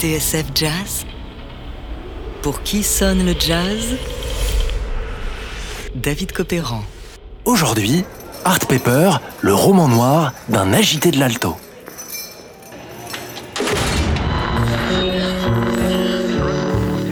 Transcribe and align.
TSF 0.00 0.46
Jazz 0.54 1.04
Pour 2.40 2.62
qui 2.62 2.82
sonne 2.82 3.22
le 3.26 3.34
jazz? 3.38 3.98
David 5.94 6.32
Copéran. 6.32 6.82
Aujourd'hui, 7.44 8.06
Art 8.46 8.60
Paper, 8.60 9.18
le 9.42 9.52
roman 9.52 9.88
noir 9.88 10.32
d'un 10.48 10.72
agité 10.72 11.10
de 11.10 11.18
l'alto. 11.18 11.54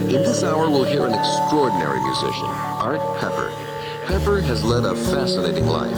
In 0.09 0.23
this 0.23 0.41
hour, 0.41 0.67
we'll 0.71 0.83
hear 0.83 1.05
an 1.05 1.13
extraordinary 1.13 1.99
musician, 2.01 2.49
Art 2.81 3.01
Pepper. 3.19 3.51
Pepper 4.07 4.41
has 4.41 4.63
led 4.63 4.85
a 4.85 4.95
fascinating 4.95 5.67
life. 5.67 5.95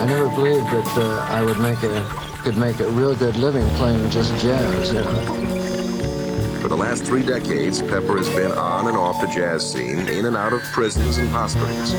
I 0.00 0.04
never 0.04 0.28
believed 0.30 0.66
that 0.66 0.98
uh, 0.98 1.26
I 1.30 1.42
would 1.42 1.60
make 1.60 1.80
a 1.84 2.25
could 2.46 2.56
make 2.58 2.78
a 2.78 2.88
real 2.90 3.12
good 3.12 3.34
living 3.34 3.66
playing 3.70 4.08
just 4.08 4.30
jazz. 4.40 4.92
You 4.92 5.00
know? 5.00 6.60
For 6.62 6.68
the 6.68 6.76
last 6.76 7.02
three 7.02 7.24
decades, 7.24 7.82
Pepper 7.82 8.16
has 8.18 8.28
been 8.28 8.52
on 8.52 8.86
and 8.86 8.96
off 8.96 9.20
the 9.20 9.26
jazz 9.26 9.68
scene, 9.68 10.06
in 10.06 10.26
and 10.26 10.36
out 10.36 10.52
of 10.52 10.62
prisons 10.62 11.18
and 11.18 11.28
hospitals. 11.28 11.92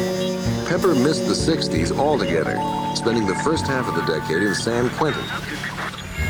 Pepper 0.70 0.96
missed 0.96 1.28
the 1.28 1.34
60s 1.34 1.92
altogether, 1.98 2.56
spending 2.96 3.28
the 3.28 3.36
first 3.44 3.68
half 3.68 3.90
of 3.90 3.96
the 3.96 4.06
decade 4.06 4.42
in 4.42 4.56
San 4.56 4.90
Quentin. 4.92 5.22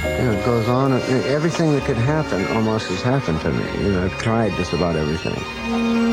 You 0.03 0.25
know, 0.25 0.31
it 0.31 0.43
goes 0.43 0.67
on. 0.67 0.93
Everything 0.93 1.73
that 1.73 1.83
could 1.85 1.97
happen 1.97 2.43
almost 2.55 2.87
has 2.87 3.03
happened 3.03 3.39
to 3.41 3.51
me. 3.51 3.85
You 3.85 3.91
know, 3.91 4.05
I've 4.05 4.17
tried 4.17 4.51
just 4.53 4.73
about 4.73 4.95
everything. 4.95 6.06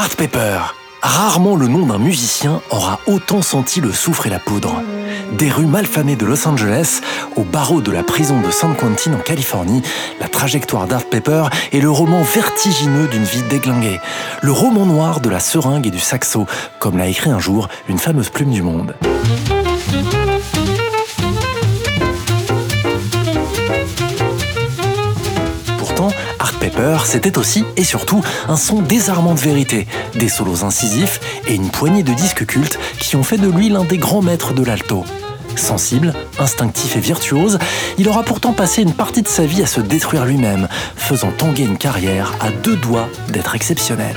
Art 0.00 0.16
Pepper. 0.16 0.60
Rarement 1.02 1.56
le 1.56 1.68
nom 1.68 1.84
d'un 1.84 1.98
musicien 1.98 2.62
aura 2.70 3.00
autant 3.06 3.42
senti 3.42 3.82
le 3.82 3.92
soufre 3.92 4.26
et 4.26 4.30
la 4.30 4.38
poudre. 4.38 4.80
Des 5.36 5.50
rues 5.50 5.66
malfamées 5.66 6.16
de 6.16 6.24
Los 6.24 6.48
Angeles 6.48 7.02
au 7.36 7.42
barreau 7.42 7.82
de 7.82 7.92
la 7.92 8.02
prison 8.02 8.40
de 8.40 8.50
San 8.50 8.74
Quentin 8.74 9.12
en 9.12 9.18
Californie, 9.18 9.82
la 10.18 10.28
trajectoire 10.28 10.86
d'Art 10.86 11.04
Pepper 11.04 11.44
est 11.72 11.80
le 11.80 11.90
roman 11.90 12.22
vertigineux 12.22 13.08
d'une 13.08 13.24
vie 13.24 13.42
déglinguée, 13.50 14.00
le 14.40 14.52
roman 14.52 14.86
noir 14.86 15.20
de 15.20 15.28
la 15.28 15.38
seringue 15.38 15.86
et 15.86 15.90
du 15.90 16.00
saxo, 16.00 16.46
comme 16.78 16.96
l'a 16.96 17.08
écrit 17.08 17.28
un 17.28 17.38
jour 17.38 17.68
une 17.86 17.98
fameuse 17.98 18.30
plume 18.30 18.52
du 18.52 18.62
monde. 18.62 18.94
Pepper, 26.70 26.98
c'était 27.04 27.38
aussi 27.38 27.64
et 27.76 27.84
surtout 27.84 28.22
un 28.48 28.56
son 28.56 28.80
désarmant 28.82 29.34
de 29.34 29.40
vérité, 29.40 29.86
des 30.14 30.28
solos 30.28 30.64
incisifs 30.64 31.20
et 31.48 31.54
une 31.54 31.70
poignée 31.70 32.02
de 32.02 32.12
disques 32.12 32.46
cultes 32.46 32.78
qui 32.98 33.16
ont 33.16 33.22
fait 33.22 33.38
de 33.38 33.48
lui 33.48 33.68
l'un 33.68 33.84
des 33.84 33.98
grands 33.98 34.22
maîtres 34.22 34.54
de 34.54 34.64
l'alto. 34.64 35.04
Sensible, 35.56 36.14
instinctif 36.38 36.96
et 36.96 37.00
virtuose, 37.00 37.58
il 37.98 38.08
aura 38.08 38.22
pourtant 38.22 38.52
passé 38.52 38.82
une 38.82 38.94
partie 38.94 39.22
de 39.22 39.28
sa 39.28 39.44
vie 39.44 39.62
à 39.62 39.66
se 39.66 39.80
détruire 39.80 40.24
lui-même, 40.24 40.68
faisant 40.96 41.32
tanguer 41.32 41.64
une 41.64 41.78
carrière 41.78 42.34
à 42.40 42.50
deux 42.50 42.76
doigts 42.76 43.08
d'être 43.28 43.54
exceptionnelle. 43.54 44.16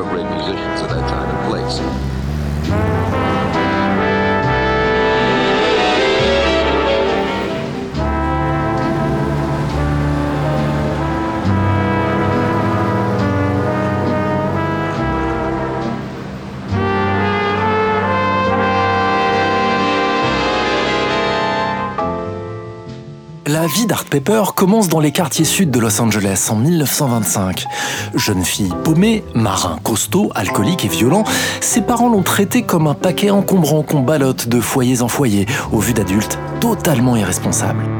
Of 0.00 0.12
that 0.14 0.39
La 23.52 23.66
vie 23.66 23.86
d'Art 23.86 24.04
Pepper 24.04 24.42
commence 24.54 24.86
dans 24.86 25.00
les 25.00 25.10
quartiers 25.10 25.44
sud 25.44 25.72
de 25.72 25.80
Los 25.80 26.00
Angeles 26.00 26.46
en 26.50 26.54
1925. 26.54 27.64
Jeune 28.14 28.44
fille 28.44 28.72
paumée, 28.84 29.24
marin 29.34 29.76
costaud, 29.82 30.30
alcoolique 30.36 30.84
et 30.84 30.88
violent, 30.88 31.24
ses 31.60 31.80
parents 31.80 32.08
l'ont 32.08 32.22
traité 32.22 32.62
comme 32.62 32.86
un 32.86 32.94
paquet 32.94 33.30
encombrant 33.30 33.82
qu'on 33.82 34.02
ballotte 34.02 34.48
de 34.48 34.60
foyers 34.60 35.02
en 35.02 35.08
foyer, 35.08 35.46
au 35.72 35.80
vu 35.80 35.94
d'adultes 35.94 36.38
totalement 36.60 37.16
irresponsables. 37.16 37.99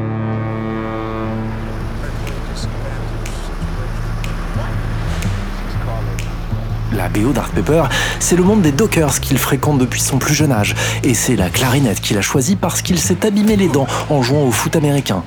BO 7.11 7.33
d'Art 7.33 7.49
Pepper, 7.49 7.83
c'est 8.19 8.35
le 8.35 8.43
monde 8.43 8.61
des 8.61 8.71
Dockers 8.71 9.19
qu'il 9.19 9.37
fréquente 9.37 9.77
depuis 9.77 10.01
son 10.01 10.17
plus 10.17 10.33
jeune 10.33 10.51
âge. 10.51 10.75
Et 11.03 11.13
c'est 11.13 11.35
la 11.35 11.49
clarinette 11.49 12.01
qu'il 12.01 12.17
a 12.17 12.21
choisie 12.21 12.55
parce 12.55 12.81
qu'il 12.81 12.99
s'est 12.99 13.25
abîmé 13.25 13.55
les 13.55 13.67
dents 13.67 13.87
en 14.09 14.21
jouant 14.21 14.43
au 14.43 14.51
foot 14.51 14.75
américain. 14.75 15.23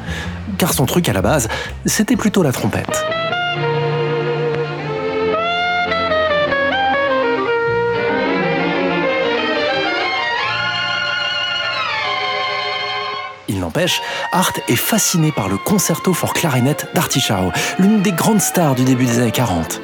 Car 0.59 0.73
son 0.73 0.87
truc 0.87 1.09
à 1.09 1.13
la 1.13 1.23
base, 1.23 1.49
c'était 1.85 2.17
plutôt 2.17 2.43
la 2.43 2.53
trompette. 2.53 3.05
Il 13.49 13.61
n'empêche, 13.61 14.01
Art 14.33 14.53
est 14.69 14.77
fasciné 14.77 15.31
par 15.31 15.49
le 15.49 15.59
concerto 15.59 16.13
for 16.13 16.33
clarinette 16.33 16.89
d'Artie 16.95 17.21
Shaw, 17.21 17.53
l'une 17.79 18.03
des 18.03 18.13
grandes 18.13 18.41
stars 18.41 18.75
du 18.75 18.85
début 18.85 19.05
des 19.05 19.19
années 19.19 19.31
40. 19.31 19.81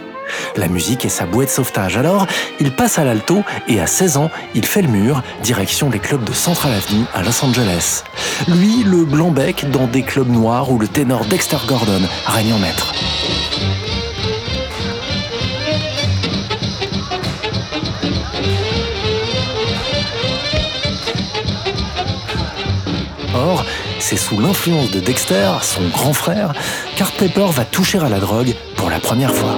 La 0.57 0.69
musique 0.69 1.05
est 1.05 1.11
sa 1.11 1.27
bouée 1.27 1.47
de 1.47 1.51
sauvetage, 1.51 1.97
alors 1.97 2.27
il 2.61 2.73
passe 2.73 2.99
à 2.99 3.05
l'alto 3.05 3.43
et 3.69 3.81
à 3.81 3.87
16 3.87 4.17
ans, 4.17 4.31
il 4.55 4.65
fait 4.65 4.83
le 4.83 4.89
mur, 4.89 5.23
direction 5.43 5.91
les 5.91 5.99
clubs 5.99 6.25
de 6.25 6.33
Central 6.33 6.73
Avenue 6.73 7.05
à 7.15 7.23
Los 7.23 7.45
Angeles. 7.45 8.05
Lui, 8.49 8.83
le 8.85 9.05
blanc-bec 9.05 9.71
dans 9.71 9.87
des 9.87 10.03
clubs 10.03 10.29
noirs 10.29 10.71
où 10.71 10.79
le 10.79 10.89
ténor 10.89 11.25
Dexter 11.27 11.59
Gordon 11.67 12.03
règne 12.27 12.53
en 12.53 12.59
maître. 12.59 12.93
Or, 23.35 23.65
c'est 23.99 24.17
sous 24.17 24.41
l'influence 24.41 24.91
de 24.91 25.01
Dexter, 25.01 25.53
son 25.63 25.89
grand 25.89 26.13
frère, 26.13 26.53
qu'Art 26.97 27.13
Pepper 27.13 27.47
va 27.51 27.65
toucher 27.65 27.99
à 27.99 28.09
la 28.09 28.19
drogue 28.19 28.55
pour 28.77 28.91
la 28.91 28.99
première 28.99 29.35
fois. 29.35 29.57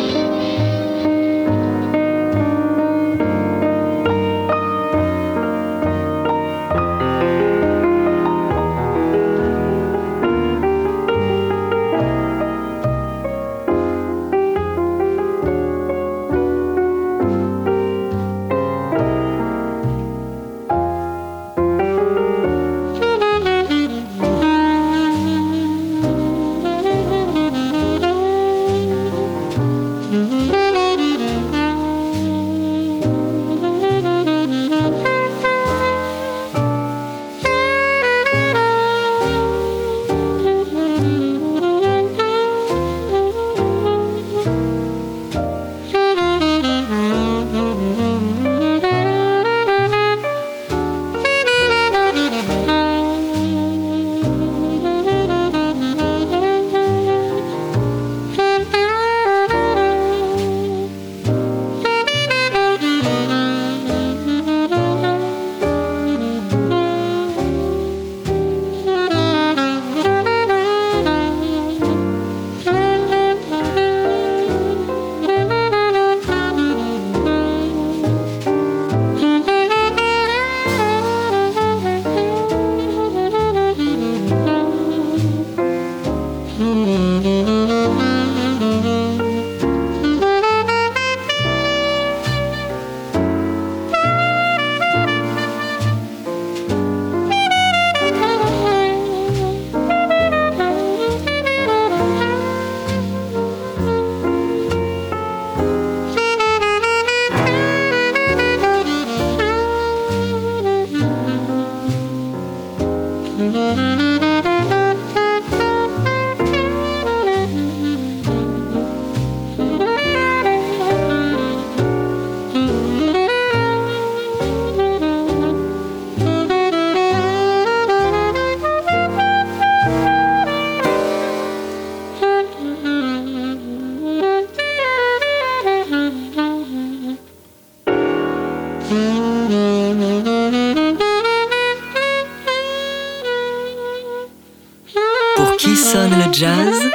sonne 145.92 146.10
le 146.10 146.32
jazz 146.32 146.90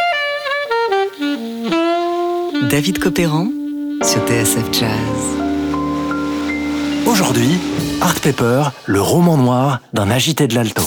David 2.67 2.97
Copéran 2.97 3.47
sur 4.01 4.25
TSF 4.25 4.73
Jazz. 4.73 4.89
Aujourd'hui, 7.05 7.59
Art 8.01 8.19
Pepper, 8.21 8.63
le 8.87 8.99
roman 8.99 9.37
noir 9.37 9.81
d'un 9.93 10.09
agité 10.09 10.47
de 10.47 10.55
l'alto. 10.55 10.81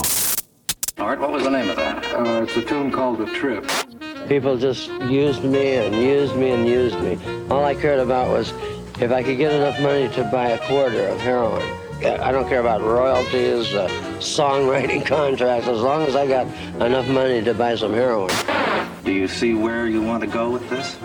People 4.28 4.58
just 4.58 4.90
used 5.08 5.44
me 5.44 5.76
and 5.78 5.94
used 5.94 6.34
me 6.34 6.50
and 6.50 6.66
used 6.66 7.00
me. 7.00 7.16
All 7.48 7.64
I 7.64 7.76
cared 7.76 8.00
about 8.00 8.28
was 8.28 8.52
if 9.00 9.12
I 9.12 9.22
could 9.22 9.38
get 9.38 9.52
enough 9.52 9.80
money 9.80 10.08
to 10.16 10.24
buy 10.32 10.48
a 10.48 10.58
quarter 10.58 11.06
of 11.06 11.20
heroin. 11.20 11.62
I 12.02 12.32
don't 12.32 12.48
care 12.48 12.60
about 12.60 12.82
royalties. 12.82 13.72
Uh, 13.72 13.88
songwriting 14.20 15.05
contracts, 15.05 15.69
as 15.69 15.81
long 15.81 16.02
as 16.02 16.14
I 16.14 16.26
got 16.26 16.46
enough 16.81 17.08
money 17.08 17.43
to 17.43 17.55
buy 17.55 17.75
some 17.76 17.93
heroin. 17.93 18.31
Do 19.05 19.12
you 19.12 19.28
see 19.28 19.55
where 19.55 19.87
you 19.87 20.02
want 20.02 20.22
to 20.22 20.28
go 20.28 20.50
with 20.50 20.69
this? 20.69 20.96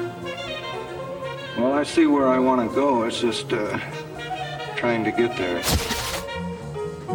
Well, 1.58 1.74
I 1.74 1.84
see 1.84 2.06
where 2.06 2.28
I 2.28 2.40
want 2.40 2.70
to 2.70 2.76
go. 2.76 3.04
It's 3.04 3.22
just 3.22 3.54
uh, 3.54 3.80
trying 4.76 5.04
to 5.06 5.12
get 5.12 5.36
there. 5.38 5.62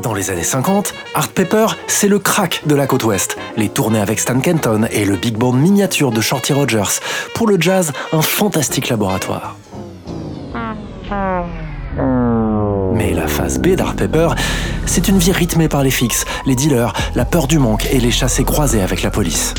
Dans 0.03 0.15
les 0.15 0.31
années 0.31 0.45
50, 0.45 0.95
Art 1.15 1.29
Pepper, 1.29 1.67
c'est 1.87 2.09
le 2.09 2.19
crack 2.19 2.63
de 2.67 2.75
la 2.75 2.87
côte 2.87 3.05
ouest. 3.05 3.37
Les 3.59 3.69
tournées 3.69 4.01
avec 4.01 4.19
Stan 4.19 4.41
Kenton 4.41 4.89
et 4.91 5.05
le 5.05 5.17
big 5.17 5.37
band 5.37 5.53
miniature 5.53 6.11
de 6.11 6.23
Shorty 6.23 6.55
Rogers. 6.55 7.01
Pour 7.35 7.47
le 7.47 7.61
jazz, 7.61 7.93
un 8.13 8.23
fantastique 8.23 8.89
laboratoire. 8.89 9.57
Mais 12.95 13.13
la 13.13 13.29
phase 13.29 13.59
B 13.59 13.75
d'Art 13.75 13.95
Pepper, 13.95 14.29
c'est 14.91 15.07
une 15.07 15.19
vie 15.19 15.31
rythmée 15.31 15.69
par 15.69 15.85
les 15.85 15.93
fixes, 15.93 16.25
les 16.47 16.57
dealers, 16.57 16.93
la 17.15 17.25
peur 17.25 17.47
du 17.47 17.61
manque 17.61 17.87
et 17.93 18.01
les 18.01 18.11
chassés 18.11 18.43
croisés 18.43 18.83
avec 18.83 19.05
la 19.05 19.11
police. 19.11 19.55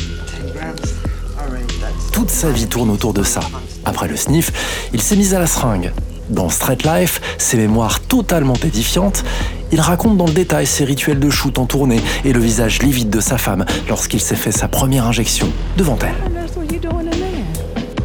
Toute 2.12 2.28
sa 2.28 2.50
vie 2.50 2.66
tourne 2.66 2.90
autour 2.90 3.14
de 3.14 3.22
ça. 3.22 3.40
Après 3.86 4.08
le 4.08 4.16
sniff, 4.16 4.52
il 4.92 5.00
s'est 5.00 5.16
mis 5.16 5.34
à 5.34 5.38
la 5.38 5.46
seringue. 5.46 5.90
Dans 6.28 6.50
Straight 6.50 6.84
Life, 6.84 7.22
ses 7.38 7.56
mémoires 7.56 8.00
totalement 8.00 8.56
édifiantes, 8.62 9.24
il 9.72 9.80
raconte 9.80 10.18
dans 10.18 10.26
le 10.26 10.34
détail 10.34 10.66
ses 10.66 10.84
rituels 10.84 11.18
de 11.18 11.30
shoot 11.30 11.58
en 11.58 11.64
tournée 11.64 12.02
et 12.26 12.34
le 12.34 12.40
visage 12.40 12.82
livide 12.82 13.08
de 13.08 13.20
sa 13.20 13.38
femme 13.38 13.64
lorsqu'il 13.88 14.20
s'est 14.20 14.36
fait 14.36 14.52
sa 14.52 14.68
première 14.68 15.06
injection 15.06 15.48
devant 15.78 15.98
elle. 16.02 16.78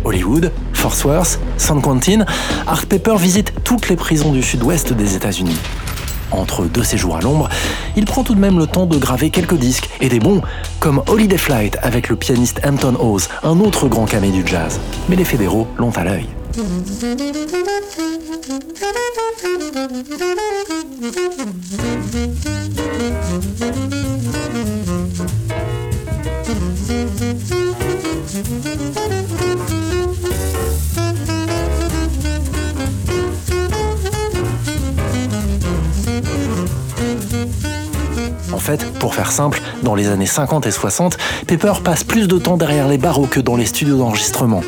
Hollywood, 0.06 0.54
Fort 0.72 0.96
Worth, 1.04 1.40
San 1.58 1.82
Quentin, 1.82 2.24
Art 2.66 2.86
Pepper 2.86 3.18
visite 3.18 3.52
toutes 3.66 3.90
les 3.90 3.98
prisons 3.98 4.32
du 4.32 4.42
sud-ouest 4.42 4.94
des 4.94 5.18
États-Unis. 5.18 5.58
Entre 6.32 6.66
deux 6.66 6.84
séjours 6.84 7.16
à 7.16 7.22
l'ombre, 7.22 7.50
il 7.96 8.06
prend 8.06 8.24
tout 8.24 8.36
de 8.36 8.40
même 8.40 8.58
le 8.60 8.68
temps 8.68 8.86
de 8.86 8.98
graver 8.98 9.30
quelques 9.30 9.58
disques, 9.58 9.90
et 10.02 10.10
des 10.10 10.20
bons, 10.20 10.42
comme 10.80 11.02
Holiday 11.08 11.38
Flight 11.38 11.78
avec 11.82 12.10
le 12.10 12.16
pianiste 12.16 12.60
Hampton 12.66 12.96
Hawes, 13.00 13.28
un 13.44 13.60
autre 13.60 13.88
grand 13.88 14.06
camé 14.06 14.32
du 14.32 14.46
jazz. 14.46 14.80
Mais 15.10 15.16
les 15.16 15.26
fédéraux 15.26 15.68
l'ont 15.78 15.92
à 15.92 16.04
l'œil. 16.04 16.28
Pour 39.08 39.16
faire 39.16 39.32
simple, 39.32 39.62
dans 39.84 39.96
les 39.96 40.10
années 40.10 40.26
50 40.26 40.68
et 40.68 40.72
60, 40.72 41.18
Pepper 41.48 41.76
passe 41.82 42.04
plus 42.04 42.28
de 42.28 42.38
temps 42.38 42.58
derrière 42.58 42.90
les 42.90 42.98
barreaux 42.98 43.26
que 43.26 43.40
dans 43.40 43.56
les 43.56 43.66
studios 43.66 43.98
d'enregistrement. 43.98 44.64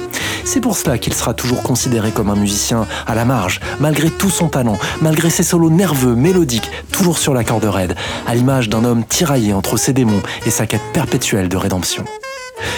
C'est 0.46 0.62
pour 0.62 0.78
cela 0.78 0.98
qu'il 0.98 1.14
sera 1.14 1.34
toujours 1.34 1.62
considéré 1.62 2.12
comme 2.12 2.30
un 2.30 2.38
musicien 2.38 2.88
à 3.06 3.16
la 3.16 3.26
marge, 3.26 3.60
malgré 3.82 4.10
tout 4.10 4.30
son 4.30 4.48
talent, 4.48 4.78
malgré 5.02 5.30
ses 5.30 5.44
solos 5.44 5.70
nerveux, 5.70 6.16
mélodiques, 6.16 6.72
toujours 6.90 7.18
sur 7.18 7.34
la 7.34 7.44
corde 7.44 7.66
raide, 7.66 7.96
à 8.28 8.34
l'image 8.34 8.70
d'un 8.70 8.86
homme 8.86 9.04
tiraillé 9.04 9.52
entre 9.52 9.76
ses 9.76 9.92
démons 9.92 10.22
et 10.46 10.52
sa 10.52 10.66
quête 10.66 10.94
perpétuelle 10.94 11.50
de 11.50 11.58
rédemption. 11.58 12.06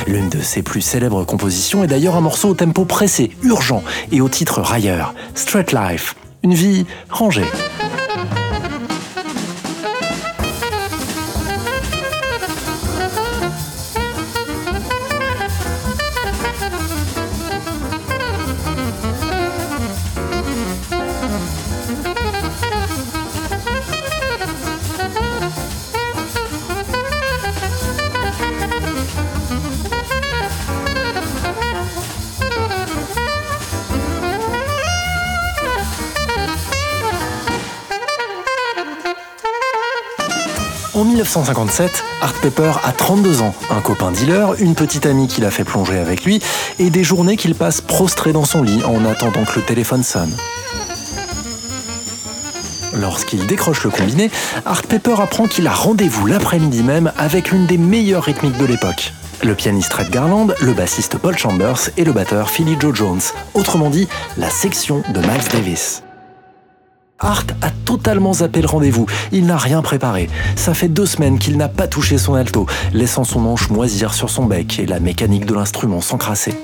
L'une 0.07 0.29
de 0.29 0.39
ses 0.39 0.63
plus 0.63 0.81
célèbres 0.81 1.25
compositions 1.25 1.83
est 1.83 1.87
d'ailleurs 1.87 2.15
un 2.15 2.21
morceau 2.21 2.49
au 2.49 2.53
tempo 2.55 2.85
pressé, 2.85 3.29
urgent 3.43 3.83
et 4.11 4.19
au 4.19 4.29
titre 4.29 4.61
railleur, 4.61 5.13
Straight 5.35 5.73
Life, 5.73 6.15
une 6.41 6.55
vie 6.55 6.87
rangée. 7.11 7.45
En 41.01 41.03
1957, 41.03 42.03
Art 42.21 42.33
Pepper 42.43 42.73
a 42.83 42.91
32 42.91 43.41
ans, 43.41 43.55
un 43.71 43.81
copain 43.81 44.11
dealer, 44.11 44.53
une 44.59 44.75
petite 44.75 45.07
amie 45.07 45.27
qui 45.27 45.41
l'a 45.41 45.49
fait 45.49 45.63
plonger 45.63 45.97
avec 45.97 46.25
lui, 46.25 46.39
et 46.77 46.91
des 46.91 47.03
journées 47.03 47.37
qu'il 47.37 47.55
passe 47.55 47.81
prostré 47.81 48.33
dans 48.33 48.45
son 48.45 48.61
lit 48.61 48.83
en 48.83 49.03
attendant 49.05 49.43
que 49.43 49.57
le 49.57 49.65
téléphone 49.65 50.03
sonne. 50.03 50.31
Lorsqu'il 52.93 53.47
décroche 53.47 53.83
le 53.83 53.89
combiné, 53.89 54.29
Art 54.63 54.83
Pepper 54.83 55.15
apprend 55.17 55.47
qu'il 55.47 55.65
a 55.65 55.73
rendez-vous 55.73 56.27
l'après-midi 56.27 56.83
même 56.83 57.11
avec 57.17 57.49
l'une 57.49 57.65
des 57.65 57.79
meilleures 57.79 58.25
rythmiques 58.25 58.59
de 58.59 58.65
l'époque. 58.65 59.11
Le 59.41 59.55
pianiste 59.55 59.93
Red 59.93 60.11
Garland, 60.11 60.49
le 60.61 60.73
bassiste 60.73 61.17
Paul 61.17 61.35
Chambers 61.35 61.89
et 61.97 62.03
le 62.03 62.13
batteur 62.13 62.51
Philly 62.51 62.77
Joe 62.79 62.93
Jones, 62.93 63.21
autrement 63.55 63.89
dit 63.89 64.07
la 64.37 64.51
section 64.51 65.01
de 65.15 65.19
Miles 65.19 65.49
Davis. 65.51 66.03
Art 67.21 67.45
a 67.61 67.69
totalement 67.85 68.33
zappé 68.33 68.61
le 68.61 68.67
rendez-vous. 68.67 69.05
Il 69.31 69.45
n'a 69.45 69.57
rien 69.57 69.81
préparé. 69.81 70.29
Ça 70.55 70.73
fait 70.73 70.87
deux 70.87 71.05
semaines 71.05 71.37
qu'il 71.37 71.55
n'a 71.55 71.69
pas 71.69 71.87
touché 71.87 72.17
son 72.17 72.33
alto, 72.33 72.65
laissant 72.93 73.23
son 73.23 73.39
manche 73.39 73.69
moisir 73.69 74.13
sur 74.13 74.29
son 74.29 74.45
bec 74.45 74.79
et 74.79 74.87
la 74.87 74.99
mécanique 74.99 75.45
de 75.45 75.53
l'instrument 75.53 76.01
s'encrasser. 76.01 76.55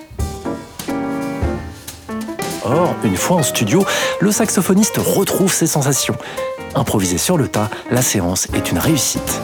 Or, 2.65 2.95
une 3.03 3.15
fois 3.15 3.37
en 3.37 3.43
studio, 3.43 3.85
le 4.19 4.31
saxophoniste 4.31 4.97
retrouve 4.97 5.53
ses 5.53 5.67
sensations. 5.67 6.15
Improvisé 6.75 7.17
sur 7.17 7.37
le 7.37 7.47
tas, 7.47 7.69
la 7.91 8.01
séance 8.01 8.47
est 8.53 8.71
une 8.71 8.79
réussite. 8.79 9.41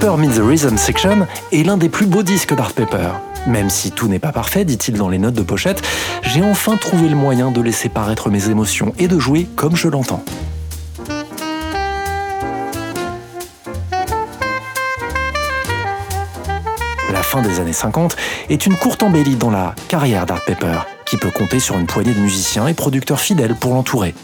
Pepper 0.00 0.16
Meets 0.16 0.36
the 0.36 0.42
Rhythm 0.44 0.76
Section 0.76 1.26
est 1.50 1.64
l'un 1.64 1.76
des 1.76 1.88
plus 1.88 2.06
beaux 2.06 2.22
disques 2.22 2.54
d'Art 2.54 2.72
Pepper. 2.72 3.10
Même 3.48 3.68
si 3.68 3.90
tout 3.90 4.06
n'est 4.06 4.20
pas 4.20 4.30
parfait, 4.30 4.64
dit-il 4.64 4.94
dans 4.94 5.08
les 5.08 5.18
notes 5.18 5.34
de 5.34 5.42
pochette, 5.42 5.82
j'ai 6.22 6.40
enfin 6.40 6.76
trouvé 6.76 7.08
le 7.08 7.16
moyen 7.16 7.50
de 7.50 7.60
laisser 7.60 7.88
paraître 7.88 8.30
mes 8.30 8.48
émotions 8.48 8.94
et 9.00 9.08
de 9.08 9.18
jouer 9.18 9.48
comme 9.56 9.74
je 9.74 9.88
l'entends. 9.88 10.22
La 17.12 17.22
fin 17.24 17.42
des 17.42 17.58
années 17.58 17.72
50 17.72 18.14
est 18.50 18.66
une 18.66 18.76
courte 18.76 19.02
embellie 19.02 19.34
dans 19.34 19.50
la 19.50 19.74
carrière 19.88 20.26
d'Art 20.26 20.44
Pepper, 20.44 20.78
qui 21.06 21.16
peut 21.16 21.32
compter 21.32 21.58
sur 21.58 21.76
une 21.76 21.86
poignée 21.86 22.14
de 22.14 22.20
musiciens 22.20 22.68
et 22.68 22.74
producteurs 22.74 23.18
fidèles 23.18 23.56
pour 23.56 23.74
l'entourer. 23.74 24.14